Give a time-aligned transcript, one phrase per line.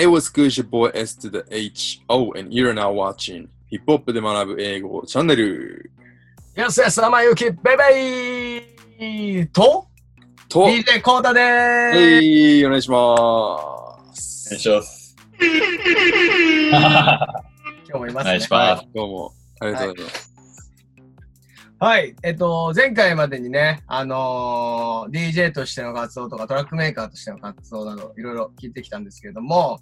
[0.00, 0.56] Hey, what's good?
[0.56, 2.00] Your boy S to the H.
[2.08, 5.90] O, and you're now watching ヒップホップで学ぶ英語チャンネル。
[6.56, 7.76] Yes, yes, 天ゆき、ベイ
[8.98, 9.88] ベイと、
[10.48, 11.98] と、DJ コータでーす。
[11.98, 14.48] はい、お願いしまおす。
[14.48, 15.16] 願いします。
[17.86, 18.24] 今日もいますね。
[18.24, 18.86] お願いします。
[18.94, 20.30] どうも、ありがとうございます。
[21.82, 22.14] はい。
[22.22, 29.80] えっと、前回までにね、あのー DJ としての活動とかトラックメーカーとしての活動など、いろいろ聞いてきたんですけれども、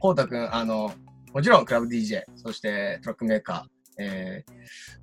[0.00, 0.92] コータくん、あの、
[1.32, 4.52] もちろんクラブ DJ、そしてトラックメーカー、えー、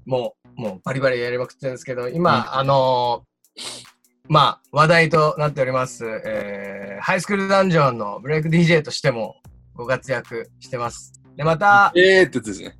[0.05, 3.85] もう、もうバリバリやりまくってるんですけど、今、あのー
[4.27, 9.35] まあ、話題となっております、えー、ハイスクールダンジョンのブレイク DJ としても
[9.73, 11.13] ご活躍してます。
[11.37, 12.77] で、また、えーってやつですね。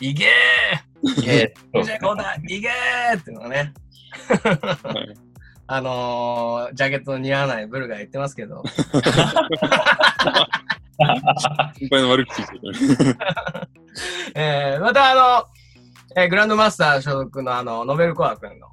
[0.00, 0.26] いけ
[1.26, 3.72] えー !DJ コータ、いけーっていうのがね、
[4.82, 5.14] はい
[5.70, 8.62] あのー、ジャケットの似合わないブルが言ってますけど、
[10.98, 13.16] 先輩の悪口言ってる。
[14.34, 15.44] えー、またあの、
[16.16, 18.68] えーグランドマスター所属のあの、ノベルコア君の、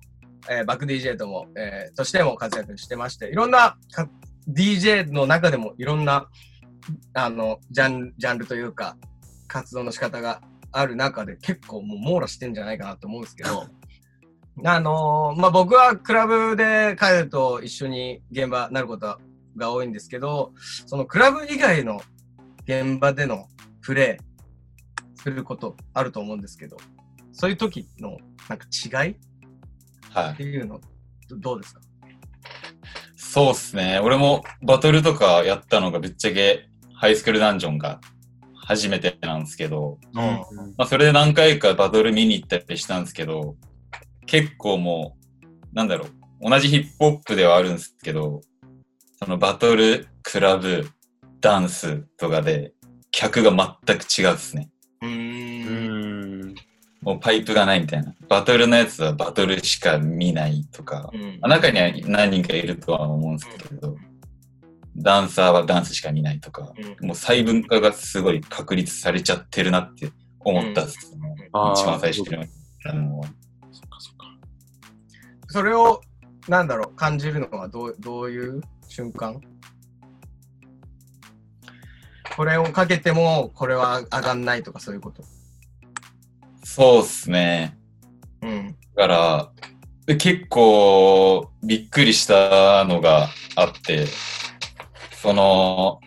[0.50, 3.78] えーバック DJ とも、えーとしても活躍してまして、いろんな
[4.50, 6.28] DJ の中でもいろんな、
[7.14, 8.98] あの、ジャンジャンルというか、
[9.48, 13.68] 活動の仕方がある中で結構もう網羅してんじゃないかなと思うんですけど、
[14.66, 19.20] あのーまあ、僕はクラブで彼と一緒に現場になること
[19.58, 20.54] が多いんですけど、
[20.86, 22.02] そのクラブ以外の
[22.68, 23.48] 現場での
[23.82, 26.78] プレイすることあると思うんですけど、
[27.32, 28.18] そういう時の
[28.50, 29.16] なんか違いっ
[30.12, 30.44] はいて。
[30.44, 30.80] いうの
[31.30, 31.82] どどうですか？
[33.16, 34.00] そうっすね。
[34.00, 38.00] 俺もバトルとかやったのがぶっちゃけハイスクールダンジョンが
[38.56, 40.22] 初めてなんですけど、うん
[40.78, 43.56] まあそれで何回かバトル見に行ったりしたんですけど、
[44.26, 46.06] 結構もう、なんだろ
[46.42, 48.42] う、同じヒップホップではあるんですけど、
[49.22, 50.90] そのバトル、クラブ、
[51.46, 52.74] ダンスとかで
[53.12, 53.52] 客が
[53.86, 54.72] 全く違うっすね。
[55.04, 56.56] うんん。
[57.04, 58.16] もうパイプがないみたいな。
[58.28, 63.96] バトルのやつはバトルしか見ないとか、うん中には何人かいるとは思うんですけど、
[64.98, 71.52] ダンサーはダンスしか見ないとか、うんもう細分化がすごい確立されちゃってるなって思ったっすね。
[71.76, 72.36] 一番最初に
[72.86, 74.26] あのそっかそっか。
[75.50, 76.02] それを、
[76.48, 79.40] なんだろう、感じるのはどうどういう瞬間？
[82.36, 85.24] これをかけても、これは上がんないとかそういうこと？
[86.64, 87.78] そうっすね。
[88.42, 88.76] うん。
[88.96, 89.52] だから、
[90.06, 94.08] で結構びっくりしたのがあって、
[95.22, 96.02] その、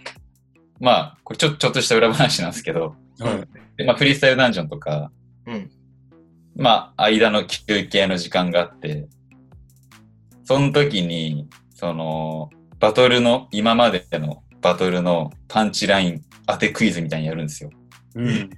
[0.80, 3.48] まあ、これちょちょっとした裏話なんですけど、はい。
[3.76, 5.10] でまあ、フリースタイルダンジョンとか、
[5.46, 5.70] うん。
[6.56, 9.08] まあ、間の休憩の時間があって、
[10.44, 17.70] その時に、その、バトルの、今までのバトルのパンチライン当てクイズみたいにやるんですよ。
[18.14, 18.50] うん。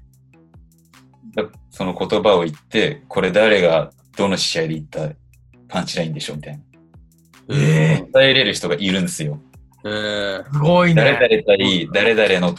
[1.34, 5.10] だその言葉を言って、これ誰がどの試合で言った
[5.68, 6.62] パンチラインでしょみたいな。
[7.52, 9.40] え答えれる人がいるんですよ。
[9.84, 10.52] えー。
[10.52, 11.42] すごい誰ね。
[11.44, 12.54] 々対誰々の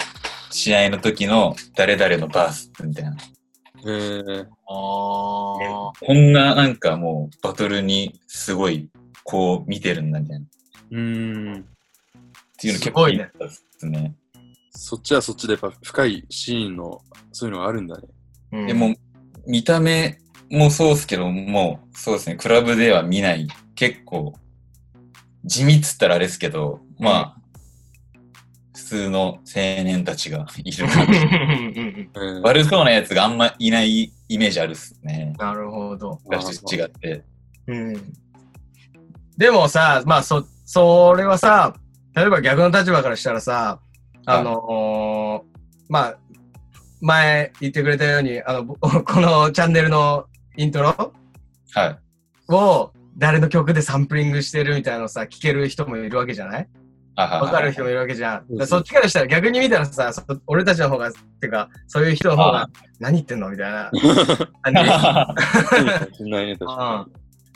[0.50, 3.16] 試合の時の誰々のバースみたいな。
[3.84, 4.44] えー。
[4.44, 8.90] あこんななんかもうバトルにすごい
[9.24, 10.46] こう見てるんだみたいな。
[10.92, 11.66] うん。
[12.62, 13.28] っていうの結構いいで
[13.80, 14.16] すね。
[14.70, 17.02] そっちはそっちでやっぱ深いシーンの、
[17.32, 18.08] そういうのがあるんだね。
[18.54, 18.68] あ。
[18.68, 18.96] でも、
[19.48, 20.20] 見た目
[20.52, 24.34] もそうっすけど、もう、そうですね、クラブでは見ない、結構、
[25.44, 27.38] 地味っつったらあれですけど、まあ、
[28.76, 32.10] 普通の青年たちがいる感じ。
[32.44, 35.34] 悪そうなやつがあんまいないイメージあるっすね。
[35.40, 36.20] なるほど。
[36.26, 37.24] 昔と違って。
[37.66, 38.14] うん。
[39.36, 41.76] でもさ、まあ、そ、それはさ、
[42.16, 43.80] 例えば逆の立場からしたらさ、
[44.26, 46.18] あのーまあ、
[47.02, 50.26] 前言ってくれたように、あの、ぼ このチャンネルの
[50.58, 51.14] イントロ
[51.74, 51.98] はい。
[52.54, 56.68] を誰の曲でサンプリングしてるみたいなのさ、聞ける人もいるわけじゃない？
[57.18, 58.68] わかる人もいるわけじゃん。
[58.68, 61.12] そっちからしたら逆に見たらさ、そ俺たちの方が、っ
[61.42, 62.70] てか、そういう人の方あが、
[63.00, 63.92] 何言ってんのみたいな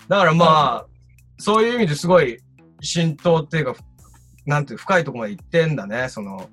[0.07, 0.85] だからまあ、
[1.37, 2.37] そういう意味ですごい
[2.81, 3.75] 浸透っていうか、
[4.45, 6.49] なんていう深いところまで行ってんだね、その、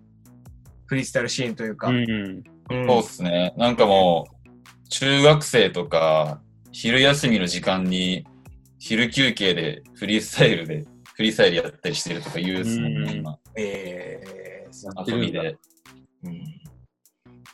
[0.86, 1.90] フリースタイルシーンというか。
[1.90, 2.04] に。
[2.04, 2.44] うん。
[2.70, 3.54] うんそうっすね。
[3.56, 6.40] なんかもう、中学生とか、
[6.70, 8.26] 昼休みの時間に、
[8.78, 13.38] 昼休憩でフリースタイルで、フリースタイルやったりしてるとか言うっすもんうんね、今。
[13.56, 14.42] えー
[14.84, 15.58] やってるんだ遊びで。
[16.24, 16.62] うん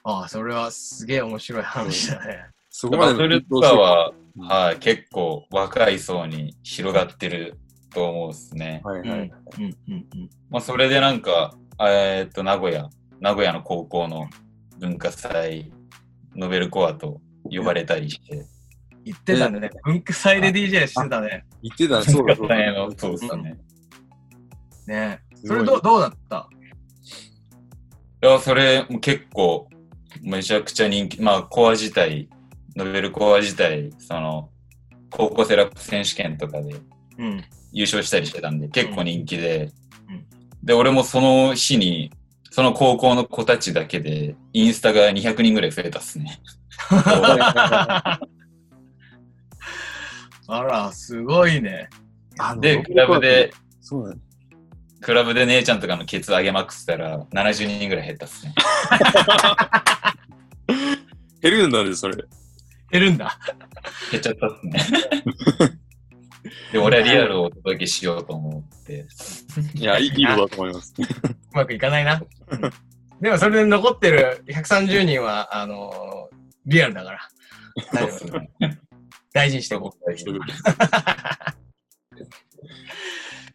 [0.05, 2.47] ああ、それはすげえ面白い話だね。
[2.71, 7.59] そこまでバトルとかは、うんはい、結構若い層に広がってる
[7.99, 8.81] と思うっすね。
[8.85, 9.09] はいはい。
[9.09, 12.89] うんうんうんまあ、それでなんか、えーっと、名古屋
[13.21, 14.29] 名古屋の高校の
[14.79, 15.73] 文化祭、
[16.37, 18.47] ノベルコアと呼ばれたりして、
[19.05, 19.71] 言ってたんだね。
[19.85, 21.45] 文化祭で DJ してたね。
[21.63, 22.47] 言ってたね、そうだそ
[22.97, 23.59] そうですね。
[24.87, 26.49] ねそれどうどうだった？
[28.23, 29.69] いや、それも結構、
[30.23, 31.21] めちゃくちゃ人気。
[31.21, 32.29] まあ、コア自体、
[32.77, 34.51] ノベルコア自体、その、
[35.11, 36.88] 高校生ラップ選手権とかでうん。
[37.73, 39.73] 優勝したりしてたんで、結構人気で、
[40.11, 40.25] うん
[40.63, 42.11] で、俺もその日に、
[42.51, 46.41] その高校の子たちだけで、インスタが200人ぐらい増えたっすね。
[46.91, 48.21] あ
[50.49, 51.89] ら、すごいね。
[52.39, 54.21] あで、クラブで、、そうだね。
[55.01, 58.55] クラブで姉ちゃんとかのケツ上げまくってたら、70人ぐらい減ったっすね。
[61.41, 62.17] 減るんだね、それ。
[62.91, 63.39] 減るんだ。
[64.11, 64.81] 減っちゃったっすね。
[66.73, 69.07] で、俺はリアルをお届けしようと思って。
[69.75, 70.95] いや、いいいいことだと思います。
[71.01, 71.03] う
[71.53, 72.23] まくいかないな。
[73.21, 77.21] でもそれで残ってる130人は、あのーリアルだから。
[77.95, 78.41] 大丈夫。
[79.33, 80.13] 大事にしていこう。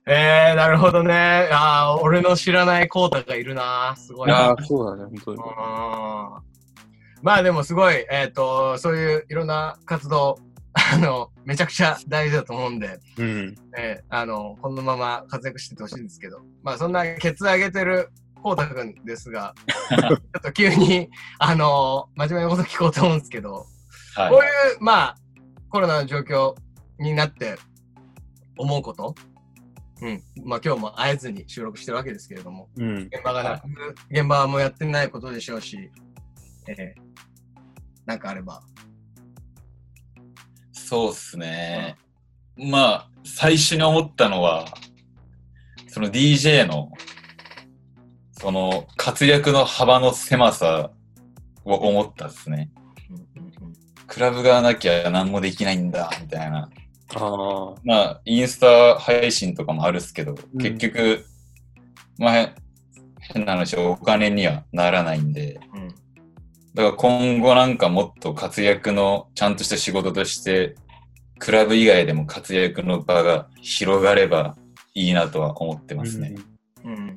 [0.05, 1.47] えー、なるほどね。
[1.51, 3.93] あー俺の知らないコータがいるな。
[3.95, 4.37] すごいな。
[4.37, 5.37] いやー、そうだね、本当に。
[5.37, 6.53] うん
[7.23, 10.37] まあでもすごい、えっ、と、そういういろんな活動、
[10.91, 13.55] あの、めちゃくちゃ大事だと思うんで、うん。
[13.77, 18.09] えーあの、このまま活躍しててほしいんですけど、まあそんなケツ上げてる
[18.41, 19.53] こうたくんですが、
[19.89, 21.09] ちょっと急に、
[21.39, 23.65] あの、真面目なこと聞こうと思うんですけど、
[24.15, 25.15] はいこういう、まあ、
[25.69, 26.55] コロナの状況
[26.99, 27.57] になって
[28.57, 29.15] 思うこと、
[30.01, 30.23] うん。
[30.43, 32.97] まあ今日も会えずに収録してるわけですけれども、うん。
[33.11, 33.67] 現場がなく、
[34.11, 35.91] 現場もやってないことでしょうし、
[36.67, 37.13] えー
[38.05, 38.61] なんかあれば。
[40.93, 41.97] そうっすね。
[42.55, 44.65] まあ、最初に思ったのは、
[45.87, 46.91] その DJ の、
[48.33, 50.91] その活躍の幅の狭さ
[51.65, 52.69] を思ったっすね。
[54.05, 56.69] クラブがなきゃ何もできないんだ、みたいな。
[57.15, 57.73] ああ。
[57.83, 61.25] まあ、インスタ配信とかもあるっすけど、うん結局、
[62.19, 62.53] まあ、
[63.17, 65.95] 変な話、お金にはならないんで、うん
[66.75, 70.75] だから今後なんかもっと活躍のちゃんとした仕事として、
[71.43, 74.55] クラブ以外でも活躍の場が広がれば
[74.93, 76.35] いいなとは思ってますね。
[76.85, 77.15] うん。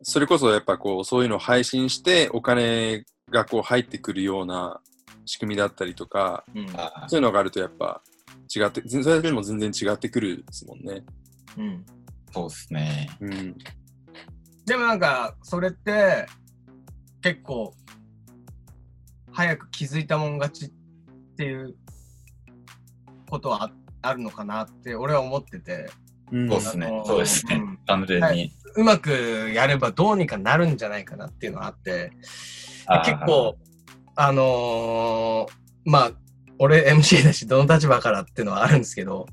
[0.00, 4.80] それこそやっぱこう、そういうのを配信して、お金がこう入ってくるような
[5.26, 6.66] 仕組みだったりとか、うん。
[6.76, 8.00] あそういうのがあるとやっぱ
[8.54, 11.02] 違って、全それでも全然違ってくるですもんね。
[11.58, 11.84] うん。
[12.32, 13.10] そうですね。
[13.20, 13.56] うん。
[14.66, 16.26] でもなんか、それって、
[17.22, 17.74] 結構、
[19.32, 20.70] 早く気づいたもん勝ちっ
[21.36, 21.74] ていう
[23.34, 23.70] ことはあ
[24.02, 25.90] あるのかなって俺は思ってて、
[26.30, 26.48] うん。
[26.48, 26.86] そうっすね。
[26.86, 27.56] あのーそうですね。
[27.56, 27.78] ん。
[27.86, 28.22] 完全に。
[28.22, 28.32] は
[28.76, 29.10] うまく
[29.54, 32.12] やればどうにかなるんじゃないかなっていうのがあって、
[33.04, 33.56] 結構、
[34.16, 35.52] あのー
[35.84, 36.10] まあ、
[36.58, 39.26] 俺 MC だし、どの立場からっていうのはあるんですけど、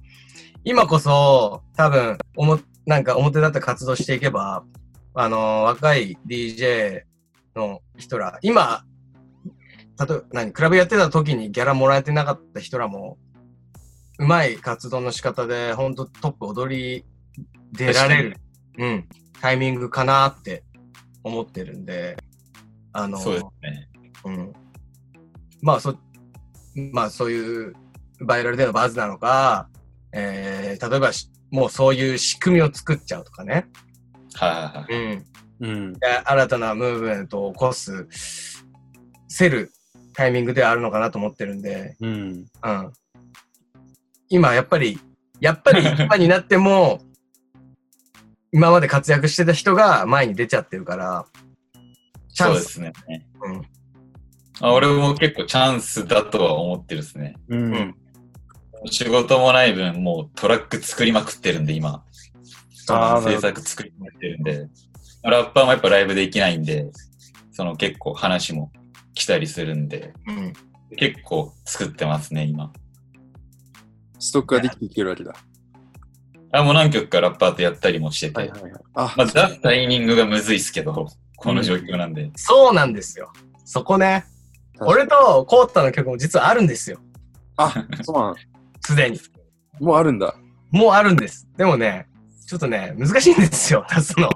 [0.64, 4.64] 今こそ、多分、おも、なんか表立った活動していけば、
[5.14, 7.02] あのー若い DJ
[7.56, 8.86] の人ら、今、
[10.00, 13.18] 例えば、何、クラブやってた時にギャラもらえてなかった人らも、
[14.22, 17.04] うまい活動の仕方で、ほんとトップ踊り
[17.72, 18.38] 出られる、
[18.78, 19.08] うん、
[19.42, 20.64] タイミングかなって
[21.24, 22.18] 思ってるんで、
[22.94, 23.90] あのーそうですね。
[24.26, 24.54] うん。
[25.64, 25.98] まあ、そ、
[26.94, 27.74] まあ、そういう、
[28.24, 29.70] バイラルでのバズなのか、
[30.14, 33.66] えー、例えばし、もうそういう仕組みを作っちゃうとかね。
[34.36, 35.26] はいはいはい。
[35.62, 35.68] うん。
[35.68, 35.94] うん。
[35.94, 38.08] で新たなムーブメントを起こす、
[39.28, 39.72] せる
[40.14, 42.46] タイミングではあるのかなと思ってるんで、うん。
[42.64, 42.94] うん。
[44.32, 44.98] 今、やっぱり、
[45.42, 47.02] やっぱり今になっても、
[48.54, 51.26] 今まで活躍してた人が前に出ちゃってるから、
[52.34, 52.74] チャンス。
[52.74, 53.28] そうですね。
[53.44, 53.62] うん。
[54.62, 57.36] あ俺も結構チャンスだとは思ってるですね。
[57.50, 57.96] ううんん。
[58.86, 62.04] 仕事もない分、もうトラック作りまくってるんで、今。
[62.90, 64.68] あー制作作りまくってるんで。
[65.24, 66.90] ラッパーもやっぱライブできないんで、
[67.52, 68.72] その結構話も
[69.14, 70.54] 来たりするんで、うん。
[70.96, 72.72] 結構作ってますね、今。
[74.22, 75.34] ストックができていけるわけだ。
[76.54, 78.72] あ、もう何曲かラッパーとやったりもしてて、はいはいはい。
[78.94, 82.30] あ、まあ、出すタイミングがむずいっすけど、この状況なんで。
[82.36, 83.32] そうなんですよ。
[83.66, 84.26] そこね。
[84.80, 87.00] 俺とコータの曲も実はあるんですよ。
[87.58, 87.74] あ、
[88.04, 88.36] そうなの。
[88.82, 89.20] すでに。
[89.80, 90.36] もうあるんだ。
[90.72, 91.48] もうあるんです。
[91.58, 92.08] でもね、
[92.48, 94.30] ちょっとね、難しいんですよ、 出すの。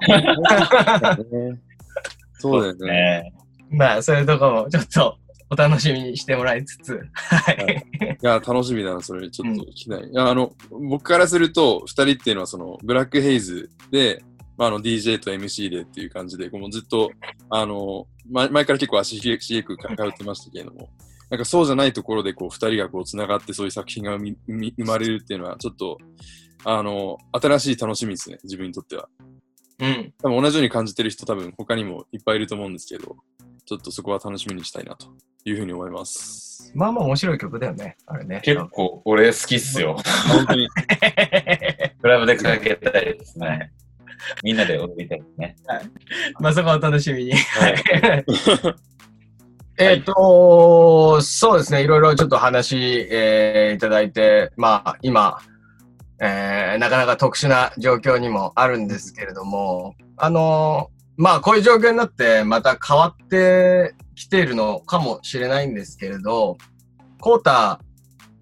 [2.38, 2.86] そうだよね。
[2.86, 3.32] ね
[3.70, 5.18] まあ、そういうとこもちょっと
[5.50, 7.00] お楽しみにしてもらいつつ。
[7.14, 7.86] はい。
[8.00, 10.00] いや、楽しみだな、それ、ちょっと聞きたい。
[10.08, 14.22] いや、あの、僕からすると、二人っていうのは、その、ブラックヘイズで、
[14.56, 17.10] まあ、あの DJ と MC でっていう感じで、もうずっと、
[17.50, 20.88] あの、前前から結構足しげく通ってましたけれども、
[21.30, 24.36] なんかそうじゃないところでこう二人がこう繋がってそういう作品が生
[24.84, 25.98] まれるっていうのはちょっと、
[26.64, 29.08] あの、新しい楽しみですね、自分にとっては。
[29.78, 30.14] うん。
[30.22, 33.16] 多分同じように感じてる人多分他にもいっぱいいると思うんですけど、
[33.66, 35.08] ちょっとそこは楽しみにしたいなと
[35.46, 36.72] いうふうに思います。
[36.74, 37.96] まあまあ面白い曲だよね。
[38.06, 38.40] あれね。
[38.42, 39.96] 結構俺好きっすよ。
[40.28, 40.68] 本当に。
[42.02, 43.72] クラブでかけたいですね。
[44.42, 45.56] みんなで踊りたいですね。
[46.40, 47.32] まあそこはお楽しみに。
[47.32, 48.24] はい。
[49.78, 51.82] えっと、そうですね。
[51.82, 55.38] いろいろちょっと話、えーいただいて、まあ今、
[56.18, 66.58] えーなかなか特殊な状況にもあるんですけれども、あのーまあこういう状況になってまた変わってきているのかもしれないんですけれど、
[67.20, 67.80] コータ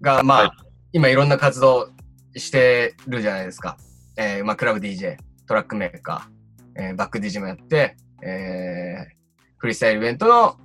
[0.01, 0.51] がまあ、はい
[0.93, 1.89] 今いろんな活動
[2.37, 3.77] してるじゃないですか。
[4.17, 9.15] えーまあクラブ DJ、トラックメーカー、えーバック DJ もやって、えー
[9.57, 10.57] フリースタイルイベントの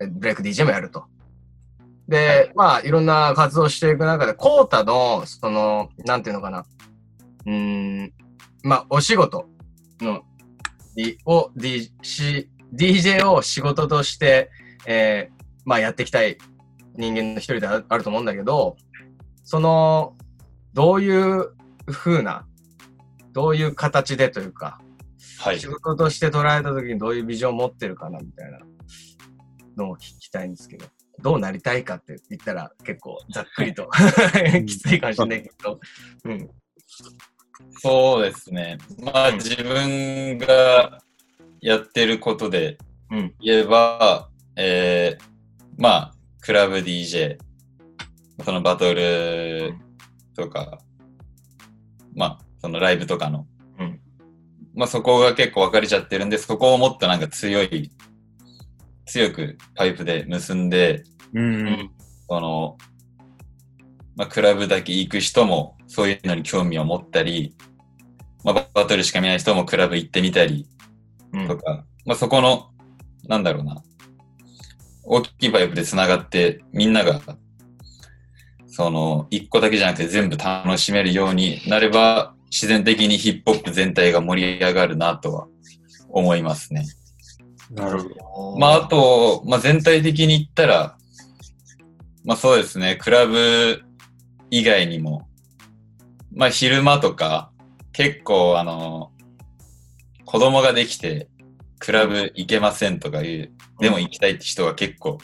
[0.00, 1.04] えブレイク DJ もやると。
[2.08, 6.64] で、まあ、いろんな活動していく中で、コータの、その、なんていうのかな。
[7.46, 8.12] うーん、
[8.62, 9.48] まあ、お仕事
[10.00, 10.22] の、
[10.96, 14.50] いを、D、し DJ を仕事として、
[14.86, 16.38] えーまあ、やっていきたい
[16.96, 18.76] 人間の一人でああると思うんだけど、
[19.44, 20.16] その、
[20.72, 21.52] どういう
[21.86, 22.46] 風な、
[23.32, 24.80] どういう形でというか、
[25.38, 25.68] はい仕。
[25.68, 28.58] 事として捉えた時にどういうビジョンを持ってるかなみたいな
[29.76, 30.86] のを聞きたいんですけど、
[31.22, 33.90] どうなりたいかって言ったら結構ざっくりと
[34.66, 35.80] きついかもしれないけど、
[36.24, 36.50] うん。
[37.80, 38.78] そうですね。
[39.02, 41.00] まあ自分が
[41.60, 42.78] やってることで
[43.10, 45.24] うん言えば、えー、
[45.78, 47.38] まあ、クラブ DJ、
[48.44, 49.74] そのバトル
[50.34, 50.78] とか、
[52.14, 53.46] まあ、そのライブとかの、
[53.78, 54.00] うん
[54.74, 57.90] まあそこが結構分かれちゃってるんで、そこをもっとなんか強い、
[59.06, 61.90] 強くパイプで結んで、うん。
[62.28, 62.76] その、
[64.16, 67.54] まあ、クラブだけ行く人もそういうのに興味を持ったり、
[68.44, 70.66] まあ、ババトルしか見ない人もクラブ行ってみたり
[71.32, 72.70] うんとか、まあ、そこの、
[73.28, 73.82] なんだろうな、
[75.04, 77.20] 大きいパイプで繋がって、みんなが、
[78.66, 85.46] その、一個だけじゃなくて全部楽しめるようになれば、自然的にヒップホップ全体が盛り上がるなとは
[86.08, 86.86] 思いますね。
[87.70, 88.08] なるほ
[88.54, 88.58] ど。
[88.58, 90.96] まあ、あと、まあ、全体的に言ったら、
[92.24, 93.82] まあそうですね、クラブ
[94.50, 95.28] 以外にも、
[96.36, 97.50] まあ昼間とか、
[97.92, 99.10] 結構あの、
[100.24, 101.28] 子供ができて、
[101.80, 105.18] クラブ行けませんとかいう、でも行きたいって人が結構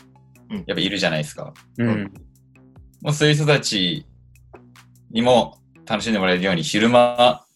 [0.53, 1.55] うん、やっぱいるじゃないですか。
[1.79, 2.13] うん。
[3.01, 4.07] もうそういう人たち
[5.11, 7.47] にも楽しんでもらえるように、昼間、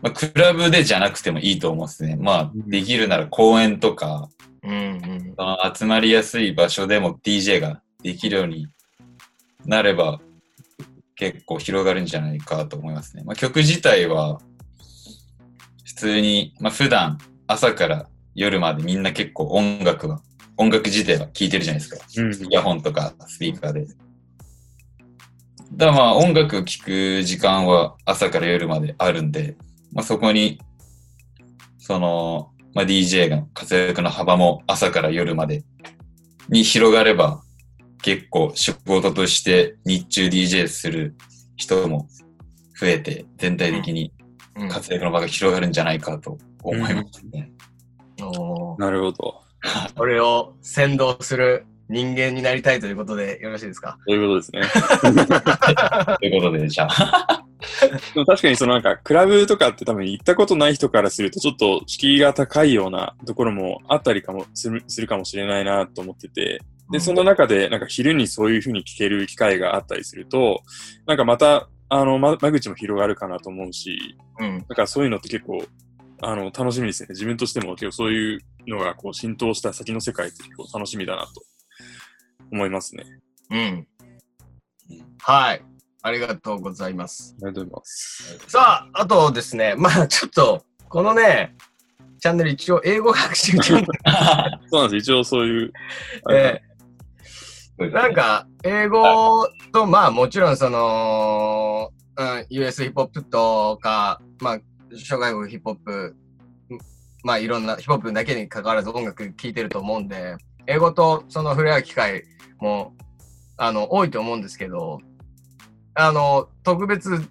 [0.00, 2.16] まあ、クラブでじゃなくてもいいと思うんですね。
[2.16, 4.28] まあ、できるなら公園とか、
[4.62, 5.34] うんうん。
[5.38, 8.66] その集まりやすい場所でも DJ ができるように
[9.66, 10.20] なれば
[11.16, 13.24] 結構広がるんじゃないかと思いますね。
[13.24, 14.40] まあ、曲自体は
[15.84, 20.20] 普通に、まあ、普段朝から夜までみんな結構音楽は、
[20.58, 22.04] 音楽自体は聴いてるじゃないですか。
[22.18, 22.32] うん。
[22.34, 23.86] イヤホンとかスピーカーで。
[25.72, 29.56] だまあ音楽聴く時間は朝から夜まであるんで、
[29.92, 30.60] まあそこに、
[31.78, 35.64] その、まあ DJ の活躍の幅も朝から夜まで
[36.50, 37.42] に広がれば、
[38.06, 41.16] 結構仕事として日中 DJ する
[41.56, 42.06] 人も
[42.78, 44.12] 増えて、全体的に
[44.54, 47.50] うん活躍の場が広がるんじゃないかと思いますね。
[48.22, 49.42] おーなるほど。
[49.98, 53.98] それを先導する人間になりたいということでよろしいですか？
[54.06, 54.62] そういうことですね。
[56.20, 57.44] ということで、じゃあ。
[58.14, 70.62] でも確かにそのなんか、クラブとかって多分行ったことない人からすると、ちょっと敷居が高いようなところもあったりかもするするかもしれないなと思ってて、で、その中でなんか昼にそういう風に聞ける機会があったりすると、
[71.06, 74.64] なんかまた、あの、ま間口も広がるかなと思うし、うん。
[74.68, 75.64] だからそういうのって結構、
[76.22, 77.08] あの、楽しみですね。
[77.10, 81.42] 自分としても結構そういうのがこう浸透した先の世界って結構楽しみだなと
[82.52, 83.04] 思いますね。
[83.50, 83.86] うん。
[85.18, 85.62] はい。
[86.02, 87.34] ありがとうございます。
[87.42, 88.38] ありがとうございます。
[88.46, 91.54] さあ、あとですね、まあちょっと、このね、
[92.20, 93.86] チャンネル一応英語学習チャンネル
[94.70, 95.02] そうなんです。
[95.02, 95.72] 一応そういう、
[96.28, 96.62] で、
[97.78, 104.60] なんか、英語と、まあもちろんその、うん、US ヒップホップとか、まあ、
[104.94, 106.16] 諸外国ヒップホップ、
[107.22, 112.24] まあいろんなヒップホップだけに関わらず音楽聴いてると思うんで、英語とその触れ合う機会
[112.60, 112.94] も、
[113.58, 115.00] あの、多いと思うんですけど、
[115.94, 117.28] あの、特別、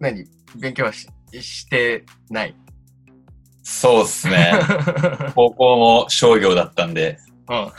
[0.00, 0.24] 何
[0.56, 1.08] 勉強はし
[1.40, 2.56] してない。
[3.62, 4.52] そうっすね。
[5.34, 7.72] 高校も商業だったんで、うん。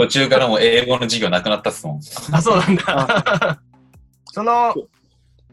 [0.00, 2.00] 途中からもう英語の授業なくなったっすもん。
[2.32, 3.60] あ、そうなんだ。
[4.32, 4.74] その、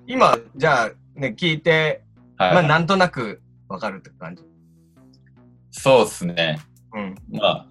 [0.05, 2.01] 今、じゃあ、ね、聞いて、
[2.37, 2.53] はい。
[2.53, 4.43] まあ、なんとなくわかるって感じ？
[5.71, 6.61] そうっすね。
[6.93, 7.15] うん。
[7.29, 7.67] まあ、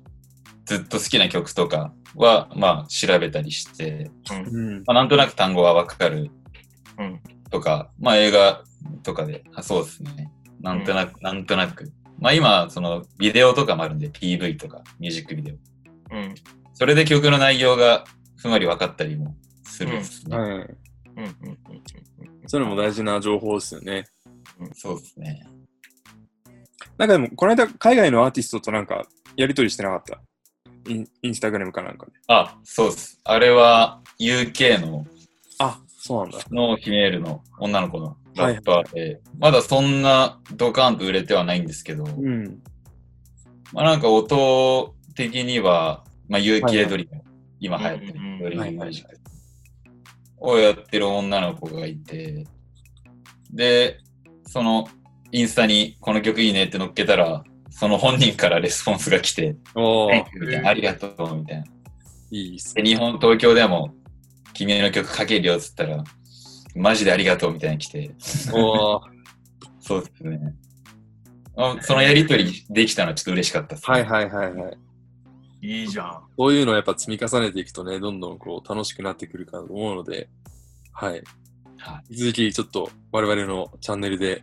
[0.66, 4.11] ずっと好きな曲とかは、まあ、調べたりして、
[4.52, 4.85] うん。
[4.87, 6.30] まあ、なんとなく単語はわかる
[6.99, 7.21] うん。
[7.50, 8.64] とか、まあ、映画
[9.02, 10.30] とかで、あそうですね。
[10.61, 11.90] なんとなく、なんとなく。
[12.18, 16.16] まあ、今、その、ビデオとかもあるんで、PV とか、ミュージックビデオ。
[16.16, 16.35] うん。
[16.78, 18.04] それで曲の内容が
[18.37, 20.37] ふんわり分かったりもするんですね。
[20.37, 20.50] はい。
[20.50, 20.59] うん。
[20.59, 20.68] うん。
[21.16, 21.37] うん。
[22.47, 24.04] それも大事な情報ですよね。
[24.75, 25.47] そうですね。
[26.99, 29.06] なんかでも、この間、海外のアーティストとなんか、
[29.37, 30.21] やりとりしてなかった？
[30.90, 32.12] インインスタグラムかなんかで。
[32.28, 33.21] あ、そうです。
[33.25, 35.06] あれは UK の
[35.59, 36.38] あ、そうなんだ。
[36.50, 42.62] のヒメールの女の子のラッパーで、まだそんなドカーンと売れてはないんですけど、うん。
[43.73, 47.23] まあなんか音的には、まあはいは UK いドリム、
[47.61, 48.76] 今流行ってるうんうんうんドリはいはい。
[48.76, 49.16] ムミュージック
[50.38, 52.47] をやってる女の子がいて、
[53.50, 54.00] で、
[54.47, 54.88] その
[55.33, 61.64] インスタにこの曲いいねって乗っけたら、その本人からレスポンスが来て、おありがとうみたいな。
[62.30, 63.95] いいっすで、日本、東京でも
[64.52, 66.02] 君の曲かけるよっつったら、
[66.75, 68.11] マジでありがとうみたいに来て、
[68.52, 69.00] おー、
[69.80, 70.54] そうですね。
[71.56, 74.78] あそのやりとりできたのはちょっと嬉しかったです、はいはいはいはい。
[75.67, 76.23] いいじゃん。
[76.39, 80.29] そういうのをやっぱ積み重ねていくとね、どんどんこう楽しくなってくるかと思うので、
[80.93, 81.23] はい。
[81.79, 84.43] は引き続きちょっと我々のチャンネルで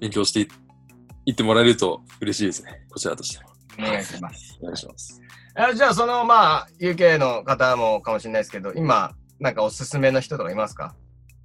[0.00, 0.48] 勉強してい
[1.26, 2.86] いってもらえると嬉しいですね。
[2.90, 3.50] こちらとしても。
[3.78, 4.58] お願いします。
[4.60, 5.20] お願いします。
[5.54, 10.94] あじゃあ、その、まあ、UK の方もかもしれないですけど、今、なんかおすすめの人とかいますか？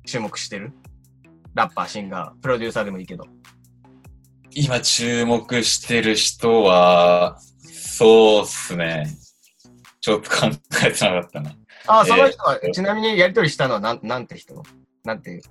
[0.05, 0.71] 注目してる？
[1.53, 3.25] ラッパー、シンガー、プロデューサーでもいいけど。
[4.51, 7.39] 今注目してる人は、
[7.97, 9.07] そうっすね。
[10.01, 10.47] ちょっと考
[10.85, 11.55] えてなかったな。
[11.87, 14.61] あ、えーその人は、ちなみにやりとりしたのはなんなんて人
[15.05, 15.41] なんていう？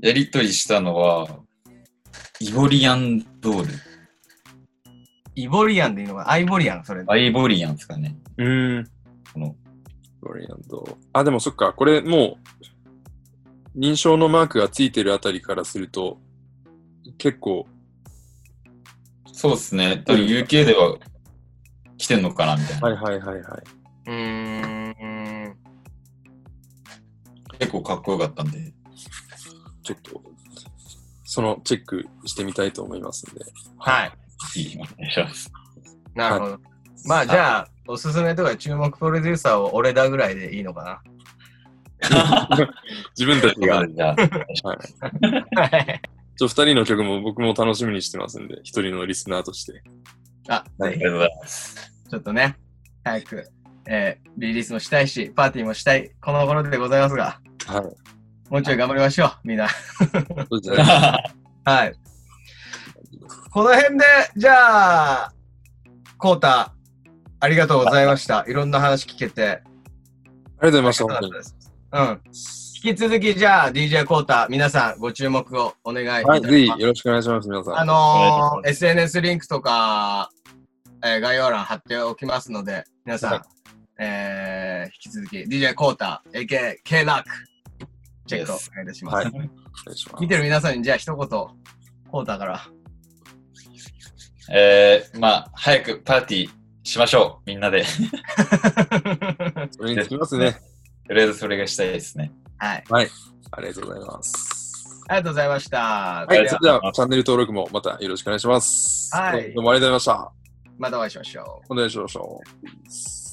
[0.00, 1.28] やりとりしたのは、
[2.40, 3.68] イボリアンドール。
[5.34, 6.30] イボリアンでいいのか？
[6.30, 7.04] アイボリアン、それ。
[7.06, 8.16] アイボリアンですかね。
[8.38, 8.84] うーん。
[9.34, 9.54] この
[10.22, 10.98] ロリアンド。
[11.12, 11.74] あ、でもそっか。
[11.74, 12.38] これも
[13.74, 16.18] う、認証のマークがついてるあたりからすると、
[17.18, 17.66] 結構、
[19.32, 20.02] そうっすね。
[20.06, 20.96] 多分 UK では
[21.98, 22.88] 来てんのかなみたいな。
[22.88, 23.62] はいはいはいはい。
[24.06, 25.56] うーん。
[27.58, 28.72] 結構かっこよかったんで。
[29.82, 30.22] ちょっと、
[31.24, 33.44] そのチェックしてみたいと思いますんで。
[33.78, 34.12] はい。
[34.60, 35.50] いいお願いします。
[36.14, 36.60] なるほど。
[37.06, 41.02] まあ、じゃあ、おすすめとか注目プロデューサーを俺だぐらいでいいのか
[43.16, 45.20] 自分たちが、じゃあ、はい。
[45.20, 45.46] な。
[45.62, 46.02] はい。
[46.36, 49.82] ちょ、二人の曲も僕も楽しみにしてますんで、一人のリスナーとして。
[50.48, 51.92] あ、ありが、とうございます。
[52.08, 52.56] ちょっとね、
[53.04, 53.48] 早く、
[53.86, 58.50] えーリリースもしたいし、パーティーもしたい、この頃でございますが、はい。
[58.50, 59.68] もうちょい頑張りましょう、みんな。
[61.64, 61.94] はい。
[63.50, 64.04] この辺で、
[64.36, 65.32] じゃあ、
[66.18, 66.74] コータ、
[67.40, 68.44] ありがとうございました。
[68.46, 69.62] いろんな話聞けて。
[70.58, 71.50] ありがとうございまし
[71.90, 72.02] た。
[72.02, 72.20] うん。
[72.76, 76.52] 引き続き、じゃあ、DJ コータ、皆さんご注目をお願いいたしはい、ます。
[76.52, 77.78] ぜひよろしくお願いします、皆さん。
[77.78, 80.28] あのー、SNS リンクとか、
[81.02, 83.42] えー概要欄貼っておきますので、皆さん、はい
[83.98, 87.30] えー、引き続き、DJ コータ、AK、K ラック、
[88.26, 89.14] チェックをお願いいたします。
[89.14, 89.48] はいお願い
[89.96, 92.68] します見てる皆さんに、じゃあ一言、コータから。
[94.52, 96.50] えー、まあ、早くパーティー
[96.82, 97.48] しましょう。
[97.48, 97.84] みんなで。
[99.72, 100.58] それにつきますね。
[101.08, 102.32] とりあえずそれがしたいですね。
[102.58, 102.84] はい。
[103.52, 105.04] ありがとうございます。
[105.08, 105.78] ありがとうございました。
[105.78, 109.14] はい、それではチャンネル登録もまたよろしくお願いします。
[109.14, 110.32] はいどうもありがとうございました。
[110.78, 111.72] またお会いしましょう。
[111.72, 113.25] お願いしましょう。